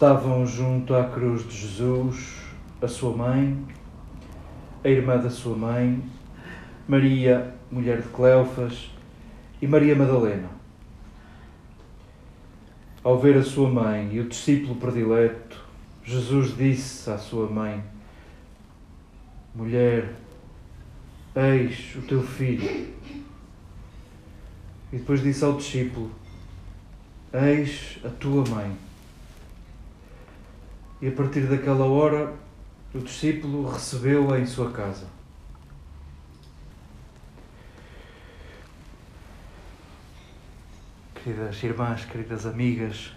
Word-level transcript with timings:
Estavam 0.00 0.46
junto 0.46 0.94
à 0.94 1.04
cruz 1.04 1.46
de 1.46 1.54
Jesus 1.54 2.38
a 2.80 2.88
sua 2.88 3.14
mãe, 3.14 3.62
a 4.82 4.88
irmã 4.88 5.18
da 5.18 5.28
sua 5.28 5.54
mãe, 5.54 6.02
Maria, 6.88 7.54
mulher 7.70 8.00
de 8.00 8.08
Cleofas, 8.08 8.90
e 9.60 9.66
Maria 9.66 9.94
Madalena. 9.94 10.48
Ao 13.04 13.18
ver 13.18 13.36
a 13.36 13.42
sua 13.42 13.68
mãe 13.68 14.08
e 14.14 14.20
o 14.20 14.28
discípulo 14.30 14.76
predileto, 14.76 15.62
Jesus 16.02 16.56
disse 16.56 17.10
à 17.10 17.18
sua 17.18 17.46
mãe: 17.46 17.84
Mulher, 19.54 20.14
eis 21.36 21.94
o 21.96 22.00
teu 22.06 22.22
filho. 22.22 22.88
E 24.90 24.96
depois 24.96 25.22
disse 25.22 25.44
ao 25.44 25.58
discípulo: 25.58 26.10
Eis 27.34 27.98
a 28.02 28.08
tua 28.08 28.42
mãe. 28.48 28.89
E 31.02 31.08
a 31.08 31.12
partir 31.12 31.46
daquela 31.46 31.86
hora, 31.86 32.34
o 32.94 32.98
discípulo 32.98 33.70
recebeu-a 33.70 34.38
em 34.38 34.44
sua 34.44 34.70
casa. 34.70 35.06
Queridas 41.14 41.62
irmãs, 41.62 42.04
queridas 42.04 42.44
amigas, 42.44 43.12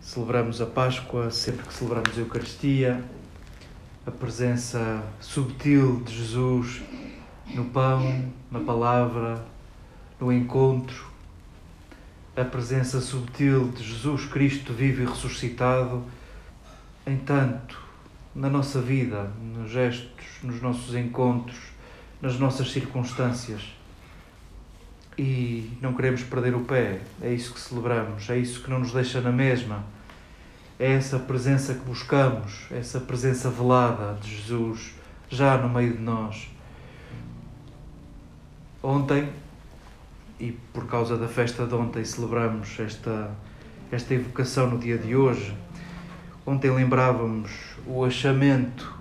celebramos 0.00 0.62
a 0.62 0.66
Páscoa 0.66 1.30
sempre 1.30 1.66
que 1.66 1.74
celebramos 1.74 2.16
a 2.16 2.20
Eucaristia, 2.20 3.04
a 4.06 4.10
presença 4.10 5.04
subtil 5.20 6.00
de 6.04 6.14
Jesus 6.14 6.82
no 7.54 7.66
pão, 7.66 8.32
na 8.50 8.60
palavra, 8.60 9.44
no 10.18 10.32
encontro, 10.32 11.06
a 12.34 12.44
presença 12.44 13.00
subtil 13.00 13.68
de 13.72 13.82
Jesus 13.82 14.24
Cristo 14.24 14.72
vivo 14.72 15.02
e 15.02 15.06
ressuscitado 15.06 16.02
em 17.06 17.16
tanto 17.16 17.80
na 18.34 18.50
nossa 18.50 18.80
vida, 18.80 19.30
nos 19.40 19.70
gestos, 19.70 20.26
nos 20.42 20.60
nossos 20.60 20.94
encontros, 20.94 21.56
nas 22.20 22.38
nossas 22.38 22.70
circunstâncias. 22.70 23.62
E 25.16 25.70
não 25.80 25.94
queremos 25.94 26.22
perder 26.22 26.54
o 26.54 26.60
pé, 26.60 27.00
é 27.22 27.32
isso 27.32 27.54
que 27.54 27.60
celebramos, 27.60 28.28
é 28.28 28.36
isso 28.36 28.62
que 28.62 28.68
não 28.68 28.80
nos 28.80 28.92
deixa 28.92 29.20
na 29.20 29.32
mesma. 29.32 29.82
É 30.78 30.92
essa 30.92 31.18
presença 31.18 31.72
que 31.72 31.80
buscamos, 31.80 32.66
essa 32.70 33.00
presença 33.00 33.48
velada 33.48 34.18
de 34.20 34.36
Jesus 34.36 34.92
já 35.30 35.56
no 35.56 35.70
meio 35.70 35.96
de 35.96 36.02
nós. 36.02 36.50
Ontem, 38.82 39.30
e 40.38 40.52
por 40.72 40.86
causa 40.86 41.16
da 41.16 41.26
festa 41.26 41.66
de 41.66 41.74
ontem, 41.74 42.04
celebramos 42.04 42.78
esta, 42.78 43.30
esta 43.90 44.12
evocação 44.12 44.68
no 44.68 44.78
dia 44.78 44.98
de 44.98 45.16
hoje. 45.16 45.56
Ontem 46.48 46.70
lembrávamos 46.70 47.50
o 47.84 48.04
achamento 48.04 48.94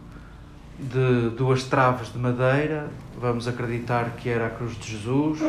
de 0.79 1.29
duas 1.38 1.63
traves 1.63 2.11
de 2.11 2.17
madeira, 2.17 2.89
vamos 3.22 3.47
acreditar 3.47 4.16
que 4.17 4.29
era 4.29 4.47
a 4.47 4.50
cruz 4.50 4.75
de 4.79 4.94
Jesus, 4.94 5.41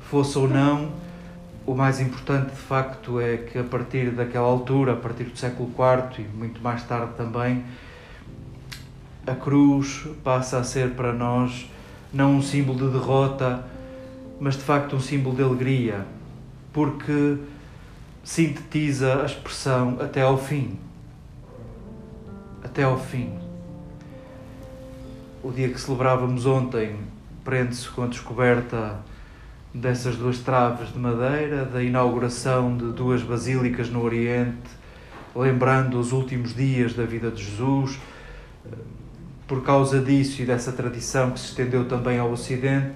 fosse 0.00 0.36
ou 0.36 0.48
não, 0.48 0.90
o 1.64 1.76
mais 1.76 2.00
importante 2.00 2.50
de 2.50 2.60
facto 2.60 3.20
é 3.20 3.36
que 3.36 3.56
a 3.56 3.62
partir 3.62 4.10
daquela 4.10 4.48
altura, 4.48 4.94
a 4.94 4.96
partir 4.96 5.22
do 5.22 5.38
século 5.38 5.68
IV 5.68 6.24
e 6.24 6.36
muito 6.36 6.60
mais 6.60 6.82
tarde 6.82 7.12
também, 7.16 7.62
a 9.24 9.34
cruz 9.36 10.08
passa 10.24 10.58
a 10.58 10.64
ser 10.64 10.90
para 10.90 11.12
nós 11.12 11.70
não 12.12 12.34
um 12.34 12.42
símbolo 12.42 12.80
de 12.80 12.98
derrota, 12.98 13.64
mas 14.40 14.56
de 14.56 14.64
facto 14.64 14.96
um 14.96 15.00
símbolo 15.00 15.36
de 15.36 15.44
alegria, 15.44 16.04
porque 16.72 17.36
sintetiza 18.24 19.22
a 19.22 19.26
expressão 19.26 19.98
até 20.00 20.22
ao 20.22 20.36
fim 20.36 20.76
até 22.72 22.84
ao 22.84 22.98
fim. 22.98 23.34
O 25.42 25.50
dia 25.50 25.68
que 25.68 25.78
celebrávamos 25.78 26.46
ontem 26.46 26.96
prende-se 27.44 27.86
com 27.90 28.04
a 28.04 28.06
descoberta 28.06 28.98
dessas 29.74 30.16
duas 30.16 30.38
traves 30.38 30.90
de 30.90 30.98
madeira, 30.98 31.66
da 31.66 31.82
inauguração 31.82 32.74
de 32.74 32.90
duas 32.92 33.22
basílicas 33.22 33.90
no 33.90 34.02
Oriente, 34.02 34.70
lembrando 35.36 36.00
os 36.00 36.12
últimos 36.12 36.54
dias 36.54 36.94
da 36.94 37.04
vida 37.04 37.30
de 37.30 37.44
Jesus. 37.44 38.00
Por 39.46 39.62
causa 39.62 40.00
disso 40.00 40.40
e 40.40 40.46
dessa 40.46 40.72
tradição 40.72 41.32
que 41.32 41.40
se 41.40 41.48
estendeu 41.48 41.86
também 41.86 42.18
ao 42.18 42.32
Ocidente, 42.32 42.94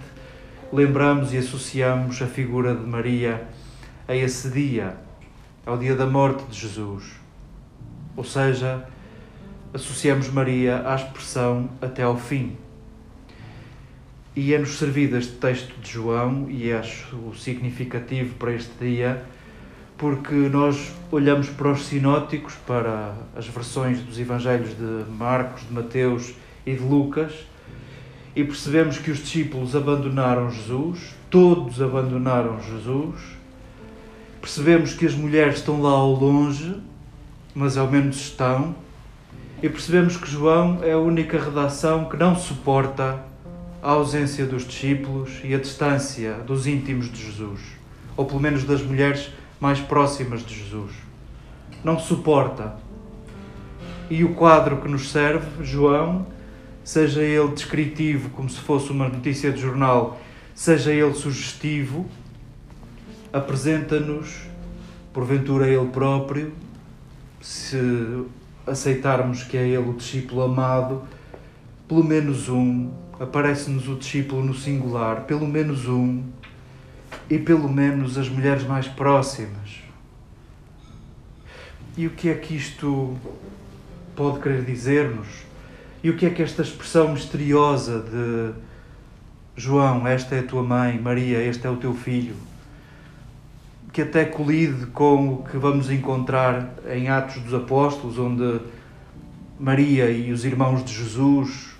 lembramos 0.73 1.35
e 1.35 1.37
associamos 1.37 2.23
a 2.23 2.27
figura 2.27 2.75
de 2.75 2.87
Maria 2.87 3.47
a 4.09 4.17
esse 4.17 4.49
dia, 4.49 4.97
ao 5.67 5.77
dia 5.77 5.95
da 5.95 6.07
morte 6.07 6.45
de 6.47 6.59
Jesus. 6.59 7.13
Ou 8.17 8.25
seja, 8.25 8.89
associamos 9.77 10.31
Maria 10.31 10.83
à 10.89 10.95
expressão 10.95 11.69
até 11.83 12.03
ao 12.03 12.17
fim. 12.17 12.57
E 14.35 14.55
é-nos 14.55 14.79
servido 14.79 15.19
este 15.19 15.35
texto 15.35 15.79
de 15.81 15.93
João, 15.93 16.47
e 16.49 16.73
acho 16.73 17.35
significativo 17.37 18.35
para 18.37 18.53
este 18.55 18.73
dia, 18.81 19.23
porque 19.99 20.35
nós 20.35 20.93
olhamos 21.13 21.51
para 21.51 21.73
os 21.73 21.85
sinóticos, 21.85 22.55
para 22.67 23.15
as 23.37 23.47
versões 23.47 24.01
dos 24.01 24.19
Evangelhos 24.19 24.71
de 24.71 25.11
Marcos, 25.11 25.67
de 25.69 25.75
Mateus 25.75 26.33
e 26.65 26.75
de 26.75 26.83
Lucas, 26.83 27.33
e 28.35 28.45
percebemos 28.45 28.97
que 28.97 29.11
os 29.11 29.19
discípulos 29.19 29.77
abandonaram 29.77 30.51
Jesus, 30.51 31.15
todos 31.31 31.83
abandonaram 31.83 32.59
Jesus. 32.63 33.21
Percebemos 34.41 34.95
que 34.95 35.05
as 35.05 35.15
mulheres 35.15 35.57
estão 35.57 35.83
lá 35.83 35.91
ao 35.91 36.13
longe, 36.13 36.77
mas 37.55 37.77
ao 37.77 37.91
menos 37.91 38.17
estão, 38.17 38.75
e 39.63 39.69
percebemos 39.69 40.17
que 40.17 40.31
João 40.31 40.81
é 40.83 40.93
a 40.93 40.99
única 40.99 41.39
redação 41.39 42.07
que 42.07 42.17
não 42.17 42.37
suporta 42.37 43.25
a 43.83 43.91
ausência 43.91 44.45
dos 44.45 44.67
discípulos 44.67 45.41
e 45.43 45.55
a 45.55 45.59
distância 45.59 46.35
dos 46.47 46.67
íntimos 46.67 47.11
de 47.11 47.25
Jesus, 47.25 47.61
ou 48.17 48.27
pelo 48.27 48.41
menos 48.41 48.65
das 48.65 48.83
mulheres 48.83 49.31
mais 49.61 49.81
próximas 49.81 50.45
de 50.45 50.55
Jesus. 50.55 50.93
Não 51.83 51.99
suporta. 51.99 52.77
E 54.11 54.25
o 54.25 54.35
quadro 54.35 54.77
que 54.79 54.89
nos 54.89 55.11
serve, 55.11 55.65
João, 55.65 56.27
seja 56.85 57.23
ele 57.23 57.49
descritivo, 57.49 58.31
como 58.31 58.51
se 58.51 58.61
fosse 58.61 58.91
uma 58.91 59.09
notícia 59.09 59.51
de 59.51 59.61
jornal, 59.61 60.21
seja 60.55 60.93
ele 60.93 61.15
sugestivo, 61.15 62.07
apresenta-nos, 63.33 64.43
porventura 65.13 65.67
ele 65.67 65.89
próprio, 65.89 66.53
se 67.41 68.25
aceitarmos 68.67 69.45
que 69.45 69.57
é 69.57 69.67
Ele 69.67 69.89
o 69.89 69.95
discípulo 69.95 70.43
amado, 70.43 71.03
pelo 71.89 72.03
menos 72.03 72.49
um, 72.49 72.91
aparece-nos 73.19 73.89
o 73.89 73.95
discípulo 73.95 74.45
no 74.45 74.55
singular, 74.55 75.23
pelo 75.23 75.47
menos 75.47 75.87
um, 75.87 76.23
e 77.31 77.39
pelo 77.39 77.69
menos 77.69 78.19
as 78.19 78.29
mulheres 78.29 78.65
mais 78.65 78.89
próximas. 78.89 79.83
E 81.97 82.07
o 82.07 82.11
que 82.11 82.29
é 82.29 82.35
que 82.35 82.55
isto 82.55 83.17
pode 84.15 84.41
querer 84.41 84.65
dizer-nos? 84.65 85.29
E 86.03 86.11
o 86.11 86.17
que 86.17 86.27
é 86.27 86.31
que 86.31 86.43
esta 86.43 86.63
expressão 86.63 87.13
misteriosa 87.13 88.01
de 88.01 88.53
João, 89.57 90.07
esta 90.07 90.35
é 90.35 90.41
a 90.41 90.43
tua 90.43 90.63
mãe, 90.63 91.01
Maria, 91.01 91.43
este 91.43 91.67
é 91.67 91.71
o 91.71 91.77
teu 91.77 91.95
filho, 91.95 92.37
que 93.97 94.03
até 94.03 94.27
colide 94.27 94.85
com 94.89 95.37
o 95.37 95.43
que 95.43 95.57
vamos 95.57 95.91
encontrar 95.91 96.71
em 96.87 97.09
Atos 97.09 97.41
dos 97.41 97.55
Apóstolos, 97.55 98.19
onde 98.19 98.61
Maria 99.59 100.11
e 100.11 100.31
os 100.33 100.45
irmãos 100.45 100.85
de 100.85 100.93
Jesus, 100.93 101.71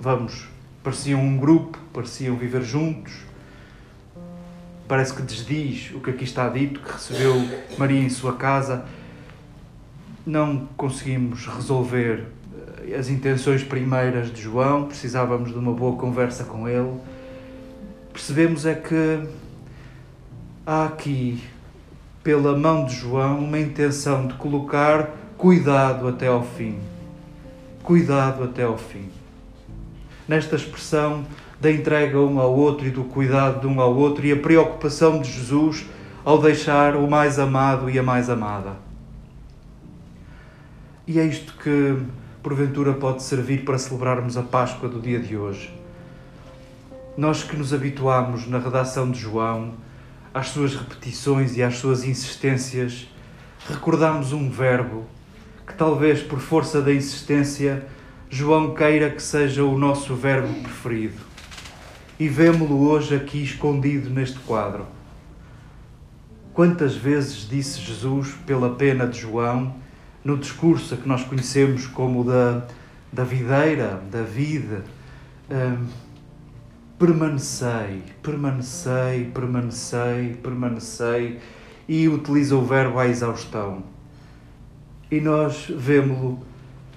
vamos, 0.00 0.46
pareciam 0.80 1.20
um 1.20 1.36
grupo, 1.36 1.76
pareciam 1.92 2.36
viver 2.36 2.62
juntos. 2.62 3.14
Parece 4.86 5.12
que 5.12 5.22
desdiz 5.22 5.90
o 5.92 5.98
que 5.98 6.10
aqui 6.10 6.22
está 6.22 6.48
dito, 6.48 6.78
que 6.78 6.92
recebeu 6.92 7.34
Maria 7.76 8.00
em 8.00 8.10
sua 8.10 8.36
casa. 8.36 8.84
Não 10.24 10.68
conseguimos 10.76 11.48
resolver 11.48 12.28
eh, 12.86 12.94
as 12.94 13.08
intenções 13.08 13.64
primeiras 13.64 14.32
de 14.32 14.40
João, 14.40 14.84
precisávamos 14.84 15.50
de 15.50 15.58
uma 15.58 15.72
boa 15.72 15.96
conversa 15.96 16.44
com 16.44 16.68
ele. 16.68 16.94
Percebemos 18.12 18.64
é 18.64 18.74
que 18.76 19.20
há 20.64 20.84
aqui 20.84 21.42
pela 22.26 22.56
mão 22.56 22.84
de 22.84 22.92
João 22.92 23.38
uma 23.38 23.56
intenção 23.56 24.26
de 24.26 24.34
colocar 24.34 25.10
cuidado 25.38 26.08
até 26.08 26.26
ao 26.26 26.42
fim. 26.42 26.80
Cuidado 27.84 28.42
até 28.42 28.64
ao 28.64 28.76
fim. 28.76 29.08
Nesta 30.26 30.56
expressão 30.56 31.24
da 31.60 31.70
entrega 31.70 32.18
um 32.18 32.40
ao 32.40 32.52
outro 32.52 32.84
e 32.84 32.90
do 32.90 33.04
cuidado 33.04 33.60
de 33.60 33.68
um 33.68 33.80
ao 33.80 33.94
outro 33.94 34.26
e 34.26 34.32
a 34.32 34.36
preocupação 34.36 35.22
de 35.22 35.30
Jesus 35.30 35.86
ao 36.24 36.42
deixar 36.42 36.96
o 36.96 37.08
mais 37.08 37.38
amado 37.38 37.88
e 37.88 37.96
a 37.96 38.02
mais 38.02 38.28
amada. 38.28 38.72
E 41.06 41.20
é 41.20 41.24
isto 41.24 41.54
que, 41.62 41.96
porventura, 42.42 42.92
pode 42.92 43.22
servir 43.22 43.64
para 43.64 43.78
celebrarmos 43.78 44.36
a 44.36 44.42
Páscoa 44.42 44.88
do 44.88 45.00
dia 45.00 45.20
de 45.20 45.36
hoje. 45.36 45.72
Nós 47.16 47.44
que 47.44 47.56
nos 47.56 47.72
habituamos 47.72 48.48
na 48.48 48.58
redação 48.58 49.12
de 49.12 49.20
João 49.20 49.86
às 50.36 50.48
suas 50.48 50.74
repetições 50.74 51.56
e 51.56 51.62
às 51.62 51.78
suas 51.78 52.04
insistências 52.04 53.08
recordamos 53.66 54.34
um 54.34 54.50
verbo 54.50 55.06
que 55.66 55.72
talvez 55.72 56.20
por 56.22 56.40
força 56.40 56.82
da 56.82 56.92
insistência 56.92 57.86
João 58.28 58.74
queira 58.74 59.08
que 59.08 59.22
seja 59.22 59.64
o 59.64 59.78
nosso 59.78 60.14
verbo 60.14 60.52
preferido. 60.62 61.22
E 62.20 62.28
vemo-lo 62.28 62.86
hoje 62.86 63.16
aqui 63.16 63.42
escondido 63.42 64.10
neste 64.10 64.38
quadro. 64.40 64.86
Quantas 66.52 66.94
vezes 66.94 67.48
disse 67.48 67.80
Jesus, 67.80 68.34
pela 68.44 68.74
pena 68.74 69.06
de 69.06 69.20
João, 69.20 69.74
no 70.22 70.36
discurso 70.36 70.98
que 70.98 71.08
nós 71.08 71.24
conhecemos 71.24 71.86
como 71.86 72.22
da, 72.22 72.66
da 73.10 73.24
videira, 73.24 74.02
da 74.10 74.20
vida, 74.20 74.84
um, 75.50 75.86
permanecei, 76.98 78.02
permanecei, 78.22 79.30
permanecei, 79.34 80.34
permanecei, 80.42 81.38
e 81.86 82.08
utiliza 82.08 82.56
o 82.56 82.64
verbo 82.64 82.98
à 82.98 83.06
exaustão. 83.06 83.82
E 85.10 85.20
nós 85.20 85.66
vemos-lo 85.68 86.40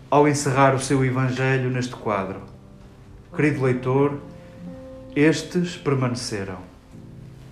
ao 0.10 0.28
encerrar 0.28 0.74
o 0.74 0.80
seu 0.80 1.04
Evangelho 1.04 1.70
neste 1.70 1.96
quadro. 1.96 2.42
Querido 3.36 3.64
leitor, 3.64 4.20
estes 5.16 5.76
permaneceram. 5.76 6.58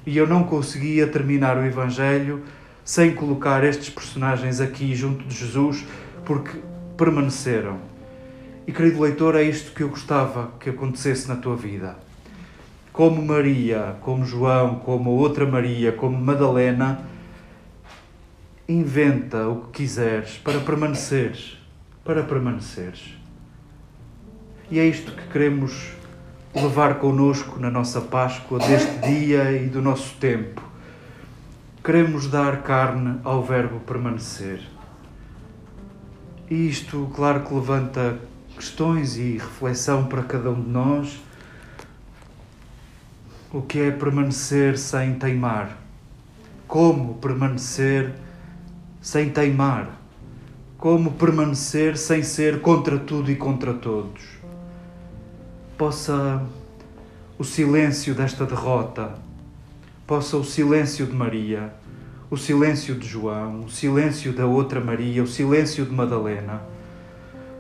E 0.06 0.18
eu 0.18 0.26
não 0.26 0.44
conseguia 0.44 1.06
terminar 1.06 1.58
o 1.58 1.66
Evangelho 1.66 2.44
sem 2.84 3.14
colocar 3.14 3.64
estes 3.66 3.90
personagens 3.90 4.62
aqui 4.62 4.96
junto 4.96 5.26
de 5.26 5.36
Jesus, 5.36 5.86
porque 6.24 6.58
permaneceram. 6.98 7.78
E 8.66 8.72
querido 8.72 9.02
leitor, 9.02 9.36
é 9.36 9.44
isto 9.44 9.74
que 9.74 9.84
eu 9.84 9.90
gostava 9.90 10.52
que 10.60 10.70
acontecesse 10.70 11.28
na 11.28 11.36
tua 11.36 11.56
vida. 11.56 12.07
Como 12.98 13.22
Maria, 13.22 13.96
como 14.02 14.26
João, 14.26 14.80
como 14.80 15.12
outra 15.12 15.46
Maria, 15.46 15.92
como 15.92 16.18
Madalena, 16.18 17.00
inventa 18.68 19.48
o 19.48 19.62
que 19.68 19.84
quiseres 19.84 20.38
para 20.40 20.60
permaneceres 20.60 21.58
para 22.08 22.24
permaneceres. 22.24 23.14
E 24.72 24.80
é 24.80 24.86
isto 24.86 25.12
que 25.12 25.28
queremos 25.28 25.92
levar 26.56 27.00
connosco 27.00 27.60
na 27.60 27.70
nossa 27.70 28.00
Páscoa 28.00 28.60
deste 28.60 28.98
dia 29.00 29.52
e 29.52 29.68
do 29.68 29.82
nosso 29.82 30.16
tempo. 30.16 30.64
Queremos 31.84 32.28
dar 32.28 32.64
carne 32.64 33.20
ao 33.26 33.44
verbo 33.44 33.82
permanecer. 33.82 34.62
E 36.50 36.70
isto, 36.70 37.12
claro 37.14 37.42
que 37.42 37.54
levanta 37.54 38.18
questões 38.56 39.18
e 39.18 39.34
reflexão 39.34 40.06
para 40.06 40.24
cada 40.24 40.50
um 40.50 40.64
de 40.64 40.70
nós. 40.70 41.27
O 43.54 43.62
que 43.62 43.80
é 43.80 43.92
permanecer 43.92 44.78
sem 44.78 45.16
teimar? 45.16 45.78
Como 46.68 47.16
permanecer 47.16 48.14
sem 49.02 49.30
teimar? 49.30 49.98
como 50.78 51.12
permanecer 51.12 51.98
sem 51.98 52.22
ser 52.22 52.62
contra 52.62 53.00
tudo 53.00 53.32
e 53.32 53.36
contra 53.36 53.74
todos. 53.74 54.22
Possa 55.76 56.44
o 57.38 57.44
silêncio 57.44 58.14
desta 58.14 58.46
derrota, 58.46 59.16
possa 60.06 60.38
o 60.38 60.44
silêncio 60.44 61.08
de 61.08 61.14
Maria, 61.14 61.74
o 62.30 62.38
silêncio 62.38 62.94
de 62.94 63.08
João, 63.08 63.66
o 63.66 63.70
silêncio 63.70 64.34
da 64.34 64.46
outra 64.46 64.80
Maria, 64.80 65.24
o 65.24 65.28
silêncio 65.28 65.84
de 65.84 65.92
Madalena, 65.92 66.62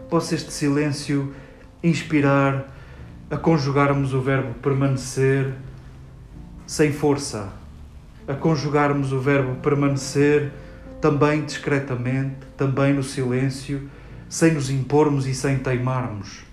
possa 0.09 0.35
este 0.35 0.51
silêncio 0.51 1.33
inspirar 1.83 2.71
a 3.31 3.37
conjugarmos 3.37 4.13
o 4.13 4.21
verbo 4.21 4.53
permanecer 4.61 5.53
sem 6.67 6.91
força, 6.91 7.49
a 8.27 8.33
conjugarmos 8.33 9.13
o 9.13 9.19
verbo 9.19 9.55
permanecer 9.61 10.51
também 10.99 11.45
discretamente, 11.45 12.35
também 12.57 12.93
no 12.93 13.01
silêncio, 13.01 13.89
sem 14.29 14.53
nos 14.53 14.69
impormos 14.69 15.25
e 15.25 15.33
sem 15.33 15.57
teimarmos. 15.57 16.43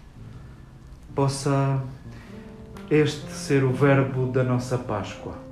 Possa 1.14 1.82
este 2.88 3.30
ser 3.32 3.64
o 3.64 3.72
verbo 3.72 4.30
da 4.30 4.44
nossa 4.44 4.78
Páscoa. 4.78 5.43